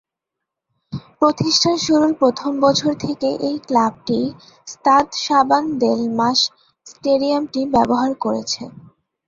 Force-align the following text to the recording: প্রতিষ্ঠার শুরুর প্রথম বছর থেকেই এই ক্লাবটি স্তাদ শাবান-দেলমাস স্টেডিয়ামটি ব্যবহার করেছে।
প্রতিষ্ঠার 1.19 1.77
শুরুর 1.85 2.11
প্রথম 2.21 2.51
বছর 2.65 2.91
থেকেই 3.03 3.35
এই 3.47 3.57
ক্লাবটি 3.67 4.19
স্তাদ 4.67 5.05
শাবান-দেলমাস 5.23 6.39
স্টেডিয়ামটি 6.87 7.61
ব্যবহার 7.73 8.11
করেছে। 8.23 8.61